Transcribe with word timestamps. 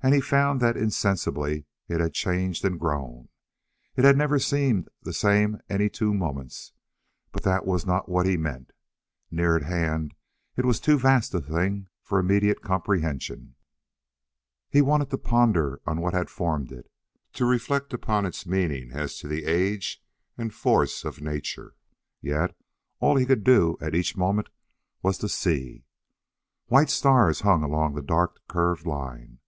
And 0.00 0.14
he 0.14 0.20
found 0.20 0.60
that 0.60 0.76
insensibly 0.76 1.66
it 1.88 2.00
had 2.00 2.14
changed 2.14 2.64
and 2.64 2.78
grown. 2.78 3.30
It 3.96 4.04
had 4.04 4.16
never 4.16 4.38
seemed 4.38 4.88
the 5.02 5.12
same 5.12 5.60
any 5.68 5.88
two 5.90 6.14
moments, 6.14 6.72
but 7.32 7.42
that 7.42 7.66
was 7.66 7.84
not 7.84 8.08
what 8.08 8.24
he 8.24 8.36
meant. 8.36 8.70
Near 9.32 9.56
at 9.56 9.64
hand 9.64 10.14
it 10.56 10.64
was 10.64 10.78
too 10.78 11.00
vast 11.00 11.34
a 11.34 11.40
thing 11.40 11.88
for 12.00 12.20
immediate 12.20 12.62
comprehension. 12.62 13.56
He 14.70 14.80
wanted 14.80 15.10
to 15.10 15.18
ponder 15.18 15.80
on 15.84 16.00
what 16.00 16.14
had 16.14 16.30
formed 16.30 16.70
it 16.70 16.88
to 17.32 17.44
reflect 17.44 17.92
upon 17.92 18.24
its 18.24 18.46
meaning 18.46 18.92
as 18.92 19.18
to 19.18 19.44
age 19.44 20.00
and 20.38 20.54
force 20.54 21.04
of 21.04 21.20
nature, 21.20 21.74
yet 22.22 22.56
all 23.00 23.16
he 23.16 23.26
could 23.26 23.42
do 23.42 23.76
at 23.80 23.96
each 23.96 24.16
moment 24.16 24.48
was 25.02 25.18
to 25.18 25.28
see. 25.28 25.84
White 26.68 26.88
stars 26.88 27.40
hung 27.40 27.64
along 27.64 27.94
the 27.96 28.00
dark 28.00 28.38
curved 28.46 28.86
line. 28.86 29.40